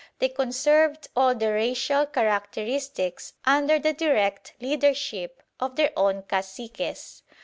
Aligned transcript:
They 0.17 0.29
conserved 0.29 1.09
all 1.15 1.35
their 1.35 1.53
racial 1.53 2.07
characteristics 2.07 3.33
under 3.45 3.77
the 3.77 3.93
direct 3.93 4.53
leadership 4.59 5.43
of 5.59 5.75
their 5.75 5.91
own 5.95 6.23
caciques. 6.23 7.21